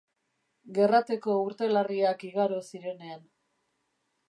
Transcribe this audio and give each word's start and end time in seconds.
Gerrateko 0.77 1.35
urte 1.41 1.69
larriak 1.75 2.25
igaro 2.31 2.59
zirenean. 2.71 3.25